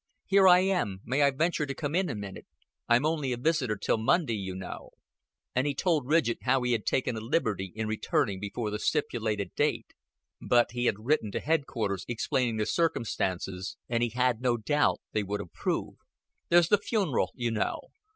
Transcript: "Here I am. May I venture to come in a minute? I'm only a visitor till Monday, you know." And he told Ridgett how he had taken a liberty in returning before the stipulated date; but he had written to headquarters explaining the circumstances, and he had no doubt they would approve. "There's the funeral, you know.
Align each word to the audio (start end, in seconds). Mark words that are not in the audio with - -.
"Here 0.25 0.47
I 0.47 0.61
am. 0.61 1.01
May 1.05 1.21
I 1.21 1.29
venture 1.29 1.67
to 1.67 1.75
come 1.75 1.93
in 1.93 2.09
a 2.09 2.15
minute? 2.15 2.47
I'm 2.89 3.05
only 3.05 3.31
a 3.33 3.37
visitor 3.37 3.75
till 3.77 3.99
Monday, 3.99 4.33
you 4.33 4.55
know." 4.55 4.89
And 5.53 5.67
he 5.67 5.75
told 5.75 6.07
Ridgett 6.07 6.39
how 6.41 6.63
he 6.63 6.71
had 6.71 6.87
taken 6.87 7.15
a 7.15 7.19
liberty 7.19 7.71
in 7.75 7.87
returning 7.87 8.39
before 8.39 8.71
the 8.71 8.79
stipulated 8.79 9.53
date; 9.53 9.93
but 10.41 10.71
he 10.71 10.85
had 10.85 11.05
written 11.05 11.31
to 11.33 11.39
headquarters 11.39 12.03
explaining 12.07 12.57
the 12.57 12.65
circumstances, 12.65 13.77
and 13.87 14.01
he 14.01 14.09
had 14.09 14.41
no 14.41 14.57
doubt 14.57 15.01
they 15.11 15.21
would 15.21 15.39
approve. 15.39 15.97
"There's 16.49 16.69
the 16.69 16.79
funeral, 16.79 17.31
you 17.35 17.51
know. 17.51 17.81